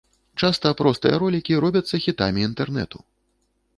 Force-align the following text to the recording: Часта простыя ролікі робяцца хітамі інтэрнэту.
Часта 0.45 0.71
простыя 0.79 1.19
ролікі 1.23 1.59
робяцца 1.67 1.95
хітамі 2.09 2.47
інтэрнэту. 2.49 2.97